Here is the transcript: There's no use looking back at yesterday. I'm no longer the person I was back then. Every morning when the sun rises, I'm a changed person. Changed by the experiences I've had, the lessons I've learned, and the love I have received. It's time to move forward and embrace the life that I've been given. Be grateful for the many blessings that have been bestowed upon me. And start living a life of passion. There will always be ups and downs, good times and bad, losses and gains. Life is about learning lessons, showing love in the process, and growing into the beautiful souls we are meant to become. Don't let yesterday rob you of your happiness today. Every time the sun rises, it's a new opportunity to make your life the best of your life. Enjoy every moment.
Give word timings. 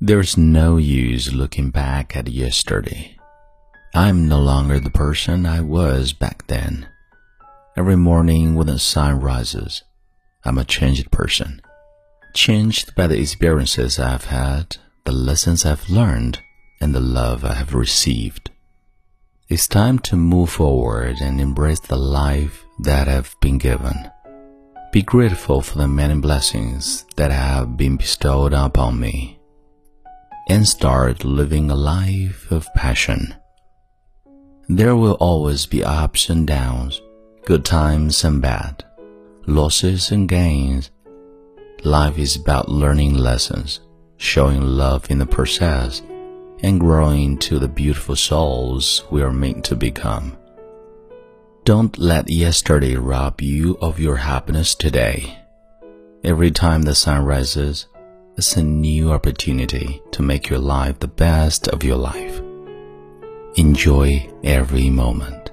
There's 0.00 0.36
no 0.36 0.76
use 0.76 1.32
looking 1.32 1.70
back 1.70 2.16
at 2.16 2.28
yesterday. 2.28 3.16
I'm 3.96 4.28
no 4.28 4.38
longer 4.38 4.78
the 4.78 4.90
person 4.90 5.44
I 5.44 5.60
was 5.60 6.12
back 6.12 6.46
then. 6.46 6.88
Every 7.76 7.96
morning 7.96 8.54
when 8.54 8.68
the 8.68 8.78
sun 8.78 9.18
rises, 9.18 9.82
I'm 10.44 10.56
a 10.56 10.64
changed 10.64 11.10
person. 11.10 11.60
Changed 12.32 12.94
by 12.94 13.08
the 13.08 13.18
experiences 13.18 13.98
I've 13.98 14.26
had, 14.26 14.76
the 15.04 15.10
lessons 15.10 15.66
I've 15.66 15.90
learned, 15.90 16.42
and 16.80 16.94
the 16.94 17.00
love 17.00 17.44
I 17.44 17.54
have 17.54 17.74
received. 17.74 18.52
It's 19.48 19.66
time 19.66 19.98
to 20.00 20.16
move 20.16 20.50
forward 20.50 21.16
and 21.20 21.40
embrace 21.40 21.80
the 21.80 21.96
life 21.96 22.64
that 22.84 23.08
I've 23.08 23.34
been 23.40 23.58
given. 23.58 24.12
Be 24.92 25.02
grateful 25.02 25.60
for 25.60 25.78
the 25.78 25.88
many 25.88 26.20
blessings 26.20 27.04
that 27.16 27.32
have 27.32 27.76
been 27.76 27.96
bestowed 27.96 28.52
upon 28.52 29.00
me. 29.00 29.37
And 30.50 30.66
start 30.66 31.24
living 31.24 31.70
a 31.70 31.74
life 31.74 32.50
of 32.50 32.66
passion. 32.74 33.34
There 34.68 34.96
will 34.96 35.14
always 35.20 35.66
be 35.66 35.84
ups 35.84 36.30
and 36.30 36.46
downs, 36.46 37.02
good 37.44 37.66
times 37.66 38.24
and 38.24 38.40
bad, 38.40 38.82
losses 39.46 40.10
and 40.10 40.26
gains. 40.26 40.90
Life 41.84 42.18
is 42.18 42.34
about 42.36 42.70
learning 42.70 43.14
lessons, 43.14 43.80
showing 44.16 44.62
love 44.62 45.10
in 45.10 45.18
the 45.18 45.26
process, 45.26 46.00
and 46.62 46.80
growing 46.80 47.24
into 47.24 47.58
the 47.58 47.68
beautiful 47.68 48.16
souls 48.16 49.04
we 49.10 49.20
are 49.22 49.32
meant 49.32 49.64
to 49.66 49.76
become. 49.76 50.36
Don't 51.64 51.98
let 51.98 52.30
yesterday 52.30 52.94
rob 52.96 53.42
you 53.42 53.76
of 53.82 54.00
your 54.00 54.16
happiness 54.16 54.74
today. 54.74 55.38
Every 56.24 56.50
time 56.50 56.82
the 56.82 56.94
sun 56.94 57.24
rises, 57.26 57.86
it's 58.38 58.56
a 58.56 58.62
new 58.62 59.10
opportunity 59.10 60.00
to 60.12 60.22
make 60.22 60.48
your 60.48 60.60
life 60.60 61.00
the 61.00 61.08
best 61.08 61.66
of 61.66 61.82
your 61.82 61.96
life. 61.96 62.40
Enjoy 63.56 64.30
every 64.44 64.88
moment. 64.88 65.47